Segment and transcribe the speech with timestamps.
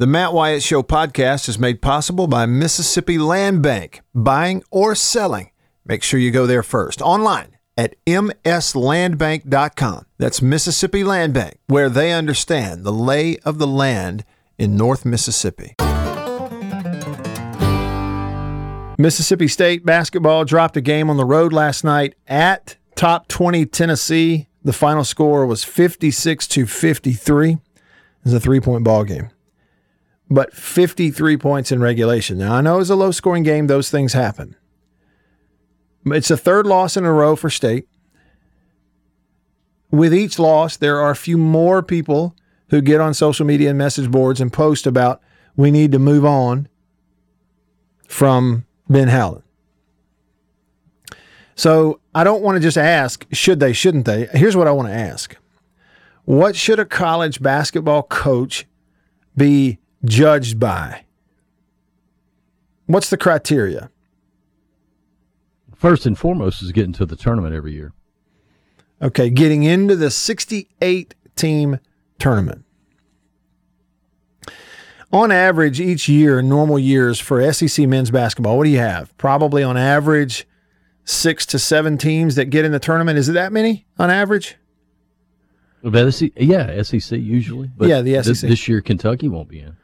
[0.00, 4.00] The Matt Wyatt Show podcast is made possible by Mississippi Land Bank.
[4.14, 5.50] Buying or selling,
[5.84, 7.02] make sure you go there first.
[7.02, 10.06] Online at mslandbank.com.
[10.16, 14.24] That's Mississippi Land Bank, where they understand the lay of the land
[14.56, 15.74] in North Mississippi.
[18.98, 24.46] Mississippi State basketball dropped a game on the road last night at top 20 Tennessee.
[24.62, 27.50] The final score was 56 to 53.
[27.50, 27.58] It
[28.22, 29.30] was a three point ball game
[30.30, 32.38] but 53 points in regulation.
[32.38, 34.56] Now, I know it's a low scoring game, those things happen.
[36.06, 37.88] It's a third loss in a row for state.
[39.90, 42.36] With each loss, there are a few more people
[42.70, 45.20] who get on social media and message boards and post about
[45.56, 46.68] we need to move on
[48.06, 49.44] from Ben Howland.
[51.54, 54.26] So I don't want to just ask, should they, shouldn't they?
[54.26, 55.36] Here's what I want to ask
[56.24, 58.66] What should a college basketball coach
[59.36, 61.04] be judged by?
[62.86, 63.90] What's the criteria?
[65.74, 67.92] First and foremost is getting to the tournament every year.
[69.00, 71.78] Okay, getting into the 68 team
[72.18, 72.64] tournament.
[75.12, 79.16] On average, each year, normal years for SEC men's basketball, what do you have?
[79.16, 80.46] Probably on average,
[81.04, 83.18] six to seven teams that get in the tournament.
[83.18, 84.56] Is it that many on average?
[86.36, 87.70] yeah, SEC usually.
[87.76, 88.24] But yeah, the SEC.
[88.24, 89.76] This, this year, Kentucky won't be in.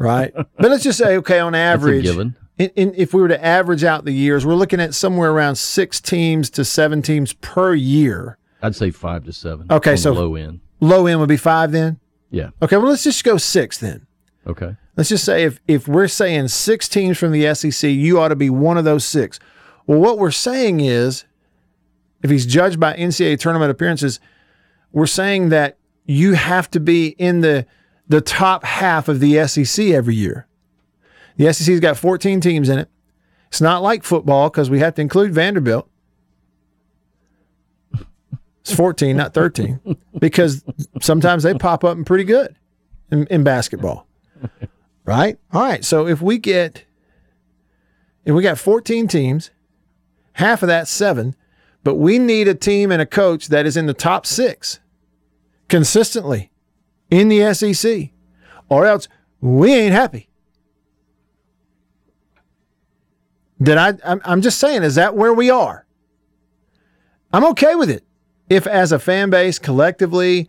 [0.00, 0.32] Right?
[0.34, 2.36] But let's just say, okay, on average, given.
[2.58, 5.56] In, in, if we were to average out the years, we're looking at somewhere around
[5.56, 8.38] six teams to seven teams per year.
[8.62, 9.66] I'd say five to seven.
[9.70, 10.60] Okay, so low end.
[10.80, 12.00] Low end would be five then.
[12.30, 12.50] Yeah.
[12.62, 14.06] Okay, well let's just go six then.
[14.46, 14.76] Okay.
[14.96, 18.36] Let's just say if if we're saying six teams from the SEC, you ought to
[18.36, 19.38] be one of those six.
[19.86, 21.24] Well, what we're saying is,
[22.22, 24.18] if he's judged by NCAA tournament appearances,
[24.92, 27.66] we're saying that you have to be in the
[28.08, 30.46] the top half of the SEC every year.
[31.36, 32.88] The SEC's got 14 teams in it.
[33.48, 35.88] It's not like football because we have to include Vanderbilt.
[38.60, 39.78] It's 14, not 13,
[40.18, 40.64] because
[41.00, 42.56] sometimes they pop up and pretty good
[43.12, 44.06] in, in basketball.
[45.04, 45.38] Right?
[45.52, 45.84] All right.
[45.84, 46.84] So if we get,
[48.24, 49.52] if we got 14 teams,
[50.32, 51.36] half of that seven,
[51.84, 54.80] but we need a team and a coach that is in the top six
[55.68, 56.50] consistently
[57.10, 58.10] in the SEC,
[58.68, 59.08] or else
[59.40, 60.28] we ain't happy.
[63.62, 63.94] Did I?
[64.04, 65.86] I'm just saying, is that where we are?
[67.32, 68.04] I'm okay with it.
[68.48, 70.48] If, as a fan base, collectively,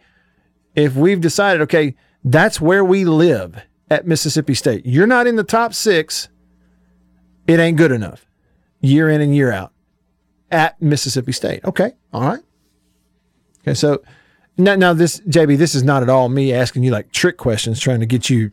[0.75, 5.43] if we've decided, okay, that's where we live at Mississippi State, you're not in the
[5.43, 6.29] top six,
[7.47, 8.25] it ain't good enough
[8.81, 9.71] year in and year out
[10.51, 11.63] at Mississippi State.
[11.65, 12.43] Okay, all right.
[13.61, 14.01] Okay, so
[14.57, 17.79] now, now this JB, this is not at all me asking you like trick questions,
[17.79, 18.51] trying to get you,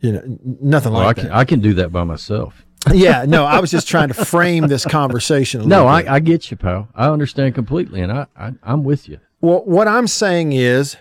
[0.00, 0.22] you know,
[0.60, 1.36] nothing well, like I can, that.
[1.36, 2.64] I can do that by myself.
[2.92, 5.68] yeah, no, I was just trying to frame this conversation.
[5.68, 6.88] no, I, I, get you, pal.
[6.94, 9.20] I understand completely, and I, I I'm with you.
[9.40, 10.96] Well, what I'm saying is,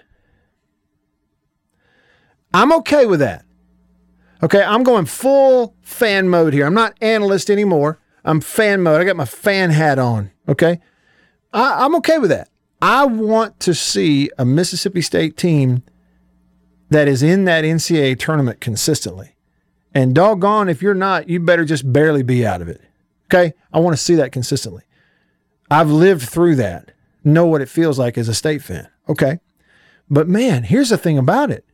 [2.53, 3.45] I'm okay with that.
[4.41, 6.65] Okay, I'm going full fan mode here.
[6.65, 7.99] I'm not analyst anymore.
[8.23, 9.01] I'm fan mode.
[9.01, 10.31] I got my fan hat on.
[10.47, 10.79] Okay,
[11.51, 12.49] I, I'm okay with that.
[12.81, 15.83] I want to see a Mississippi State team
[16.89, 19.35] that is in that NCAA tournament consistently.
[19.93, 22.81] And doggone, if you're not, you better just barely be out of it.
[23.27, 23.53] Okay?
[23.73, 24.83] I want to see that consistently.
[25.69, 26.91] I've lived through that,
[27.23, 28.87] know what it feels like as a state fan.
[29.07, 29.39] Okay?
[30.09, 31.65] But man, here's the thing about it.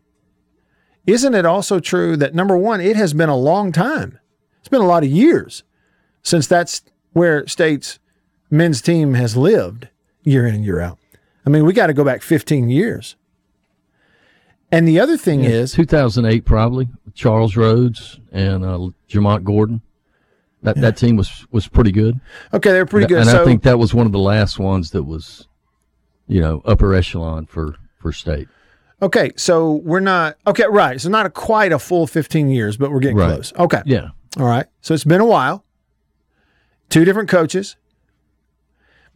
[1.06, 4.20] Isn't it also true that number one, it has been a long time?
[4.60, 5.64] It's been a lot of years
[6.24, 6.82] since that's
[7.14, 8.00] where state's
[8.50, 9.88] men's team has lived
[10.26, 11.00] year in and year out.
[11.46, 13.16] I mean, we got to go back 15 years.
[14.72, 19.82] And the other thing yeah, is 2008 probably Charles Rhodes and uh, Jamont Gordon.
[20.64, 20.82] That yeah.
[20.82, 22.20] that team was was pretty good.
[22.52, 23.20] Okay, they're pretty good.
[23.20, 25.48] And so, I think that was one of the last ones that was,
[26.28, 28.48] you know, upper echelon for for state.
[29.02, 31.00] Okay, so we're not okay, right?
[31.00, 33.34] So not a, quite a full 15 years, but we're getting right.
[33.34, 33.54] close.
[33.54, 34.10] Okay, yeah.
[34.40, 34.66] All right.
[34.82, 35.64] So it's been a while.
[36.90, 37.78] Two different coaches.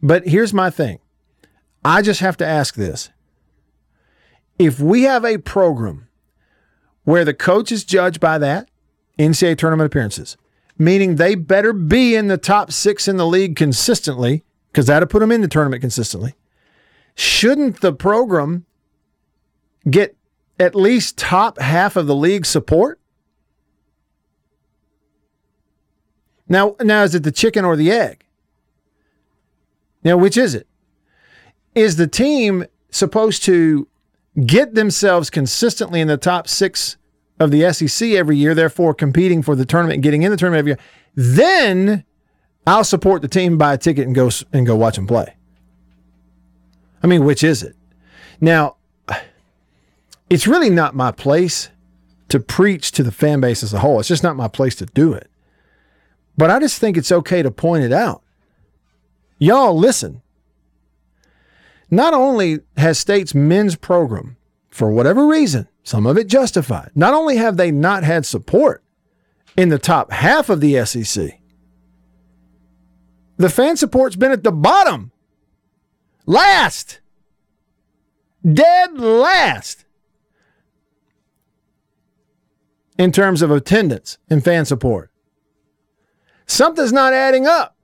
[0.02, 1.00] But here's my thing.
[1.84, 3.10] I just have to ask this.
[4.58, 6.08] If we have a program
[7.04, 8.68] where the coach is judged by that,
[9.18, 10.36] NCAA tournament appearances,
[10.78, 15.20] meaning they better be in the top six in the league consistently, because that'll put
[15.20, 16.34] them in the tournament consistently.
[17.14, 18.66] Shouldn't the program
[19.88, 20.16] get
[20.58, 23.00] at least top half of the league support?
[26.48, 28.24] Now, now is it the chicken or the egg?
[30.02, 30.66] Now, which is it?
[31.80, 33.88] Is the team supposed to
[34.44, 36.98] get themselves consistently in the top six
[37.38, 40.58] of the SEC every year, therefore competing for the tournament and getting in the tournament
[40.58, 40.78] every year,
[41.14, 42.04] then
[42.66, 45.34] I'll support the team, buy a ticket, and go and go watch them play.
[47.02, 47.74] I mean, which is it?
[48.42, 48.76] Now,
[50.28, 51.70] it's really not my place
[52.28, 54.00] to preach to the fan base as a whole.
[54.00, 55.30] It's just not my place to do it.
[56.36, 58.22] But I just think it's okay to point it out.
[59.38, 60.20] Y'all listen.
[61.90, 64.36] Not only has State's men's program,
[64.68, 68.84] for whatever reason, some of it justified, not only have they not had support
[69.56, 71.40] in the top half of the SEC,
[73.36, 75.10] the fan support's been at the bottom.
[76.26, 77.00] Last.
[78.46, 79.84] Dead last.
[82.98, 85.10] In terms of attendance and fan support.
[86.46, 87.76] Something's not adding up.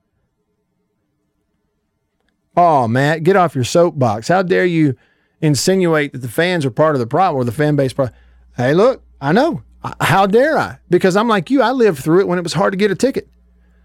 [2.57, 4.29] Oh, Matt, get off your soapbox.
[4.29, 4.97] How dare you
[5.41, 8.17] insinuate that the fans are part of the problem or the fan base problem?
[8.57, 9.63] Hey, look, I know.
[10.01, 10.79] How dare I?
[10.89, 11.63] Because I'm like you.
[11.63, 13.29] I lived through it when it was hard to get a ticket.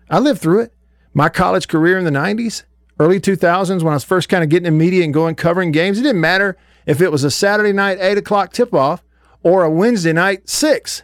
[0.10, 0.74] I lived through it.
[1.14, 2.64] My college career in the 90s,
[3.00, 6.00] early 2000s, when I was first kind of getting in media and going covering games,
[6.00, 9.04] it didn't matter if it was a Saturday night, 8 o'clock tip off
[9.44, 11.04] or a Wednesday night, 6.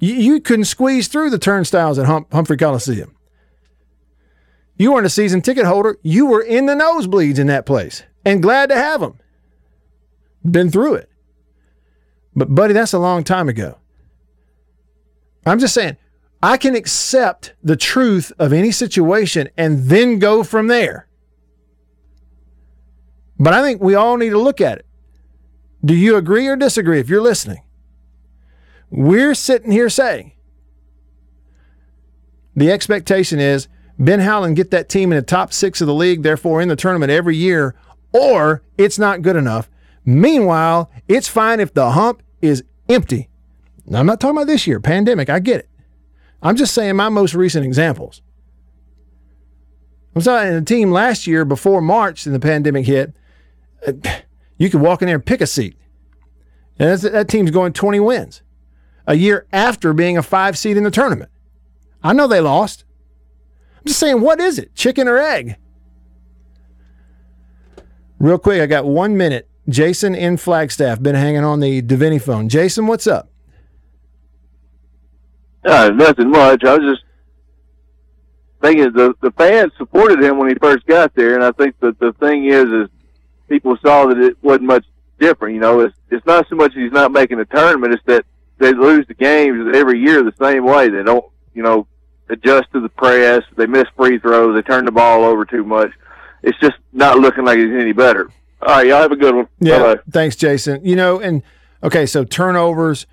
[0.00, 3.14] You, couldn't squeeze through the turnstiles at hum- Humphrey Coliseum.
[4.78, 5.98] You weren't a season ticket holder.
[6.02, 9.18] You were in the nosebleeds in that place and glad to have them.
[10.48, 11.10] Been through it.
[12.34, 13.78] But, buddy, that's a long time ago.
[15.44, 15.96] I'm just saying,
[16.40, 21.08] I can accept the truth of any situation and then go from there.
[23.40, 24.86] But I think we all need to look at it.
[25.84, 27.62] Do you agree or disagree if you're listening?
[28.90, 30.32] We're sitting here saying
[32.54, 36.22] the expectation is Ben Howland get that team in the top six of the league,
[36.22, 37.74] therefore in the tournament every year,
[38.12, 39.68] or it's not good enough.
[40.04, 43.28] Meanwhile, it's fine if the hump is empty.
[43.86, 45.68] Now, I'm not talking about this year, pandemic, I get it.
[46.42, 48.22] I'm just saying my most recent examples.
[50.14, 53.14] I'm saying a team last year before March and the pandemic hit,
[53.86, 53.92] uh,
[54.56, 55.76] you could walk in there and pick a seat.
[56.78, 58.42] And that team's going 20 wins
[59.06, 61.30] a year after being a five seed in the tournament.
[62.02, 62.84] I know they lost.
[63.88, 65.56] Just saying, what is it, chicken or egg?
[68.18, 69.48] Real quick, I got one minute.
[69.66, 72.50] Jason in Flagstaff, been hanging on the Davini phone.
[72.50, 73.30] Jason, what's up?
[75.64, 76.64] Uh, nothing much.
[76.64, 77.02] I was just
[78.60, 81.98] thinking the the fans supported him when he first got there, and I think that
[81.98, 82.88] the thing is, is
[83.48, 84.84] people saw that it wasn't much
[85.18, 85.54] different.
[85.54, 88.26] You know, it's it's not so much he's not making a tournament; it's that
[88.58, 90.90] they lose the games every year the same way.
[90.90, 91.24] They don't,
[91.54, 91.86] you know,
[92.30, 93.42] adjust to the press.
[93.56, 94.54] They miss free throws.
[94.54, 95.90] They turn the ball over too much.
[96.42, 98.30] It's just not looking like he's any better.
[98.62, 99.48] All right, y'all have a good one.
[99.60, 100.02] Yeah, Bye-bye.
[100.10, 100.84] thanks, Jason.
[100.84, 101.42] You know, and
[101.82, 103.06] okay, so turnovers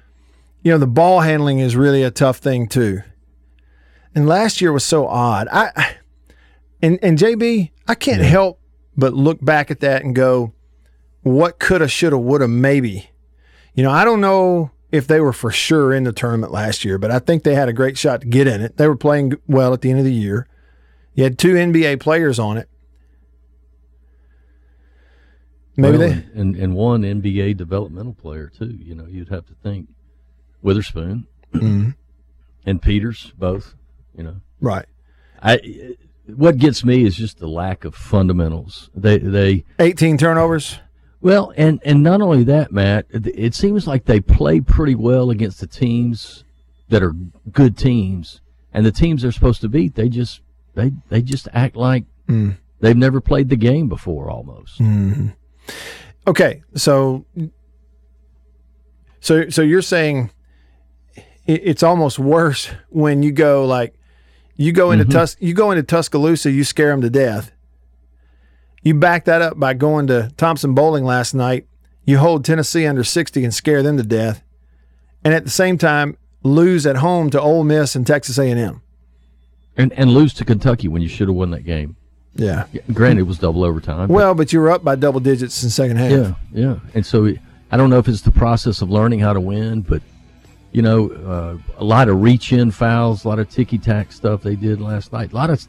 [0.66, 3.04] you know, the ball handling is really a tough thing too.
[4.16, 5.48] And last year was so odd.
[5.52, 5.98] I
[6.82, 8.28] and and JB, I can't yeah.
[8.28, 8.60] help
[8.98, 10.54] but look back at that and go,
[11.22, 13.12] what coulda, shoulda, woulda, maybe.
[13.76, 16.98] You know, I don't know if they were for sure in the tournament last year,
[16.98, 18.78] but I think they had a great shot to get in it.
[18.78, 20.48] They were playing well at the end of the year.
[21.14, 22.70] You had two NBA players on it.
[25.78, 28.78] Maybe well, they and, and one NBA developmental player too.
[28.80, 29.90] You know, you'd have to think
[30.64, 31.90] Weatherspoon mm-hmm.
[32.66, 33.75] and Peters, both.
[34.16, 34.86] You know, right.
[35.42, 35.96] I
[36.28, 38.90] what gets me is just the lack of fundamentals.
[38.96, 40.80] They they eighteen turnovers.
[41.25, 43.08] Well, and and not only that, Matt.
[43.10, 46.44] It seems like they play pretty well against the teams
[46.89, 47.15] that are
[47.51, 48.41] good teams,
[48.72, 50.41] and the teams they're supposed to beat, they just
[50.75, 52.55] they they just act like mm.
[52.79, 54.79] they've never played the game before, almost.
[54.79, 55.29] Mm-hmm.
[56.27, 57.25] Okay, so
[59.20, 60.29] so so you're saying
[61.48, 63.96] it's almost worse when you go like
[64.58, 65.13] you go into mm-hmm.
[65.13, 67.51] Tus- you go into Tuscaloosa, you scare them to death.
[68.86, 71.68] You back that up by going to Thompson-Boling last night.
[72.06, 74.42] You hold Tennessee under 60 and scare them to death.
[75.24, 78.82] And at the same time, lose at home to Ole Miss and Texas A&M.
[79.75, 81.98] And and lose to Kentucky when you should have won that game.
[82.36, 82.68] Yeah.
[82.94, 84.08] Granted, it was double overtime.
[84.08, 86.12] Well, but, you were up by double digits in the second half.
[86.12, 86.80] Yeah, yeah.
[86.94, 87.34] And so
[87.72, 90.01] I don't know if it's the process of learning how to win, but–
[90.75, 94.42] you know, uh, a lot of reach in fouls, a lot of ticky tack stuff
[94.42, 95.32] they did last night.
[95.32, 95.65] A lot of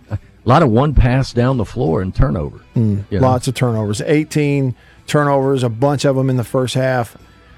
[0.46, 2.60] a lot of one pass down the floor and turnover.
[2.76, 4.00] Mm, lots of turnovers.
[4.00, 4.76] 18
[5.06, 7.16] turnovers, a bunch of them in the first half.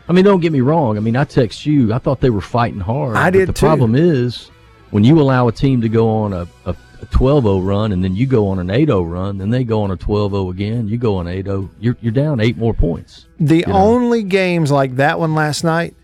[0.08, 0.96] I mean, don't get me wrong.
[0.96, 1.92] I mean, I text you.
[1.92, 3.16] I thought they were fighting hard.
[3.16, 3.66] I did The too.
[3.66, 4.50] problem is
[4.90, 6.70] when you allow a team to go on a, a,
[7.02, 9.90] a 12-0 run and then you go on an 8-0 run, then they go on
[9.90, 10.88] a 12-0 again.
[10.88, 11.68] You go on 8-0.
[11.78, 13.26] You're you're down eight more points.
[13.38, 14.30] The only know?
[14.30, 15.94] games like that one last night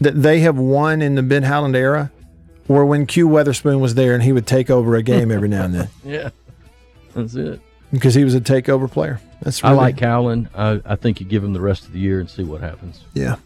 [0.00, 2.12] that they have won in the Ben Howland era
[2.68, 5.64] or when Q Weatherspoon was there and he would take over a game every now
[5.64, 6.30] and then Yeah,
[7.14, 7.60] that's it.
[7.92, 9.20] because he was a takeover player.
[9.42, 9.70] That's right.
[9.70, 10.48] I like Howland.
[10.54, 13.04] I, I think you give him the rest of the year and see what happens.
[13.14, 13.36] Yeah.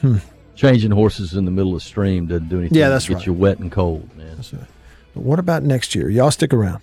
[0.00, 0.16] Hmm.
[0.56, 2.76] Changing horses in the middle of the stream doesn't do anything.
[2.76, 3.26] Yeah, to that's get right.
[3.26, 4.36] you wet and cold, man.
[5.14, 6.08] But what about next year?
[6.10, 6.82] Y'all stick around.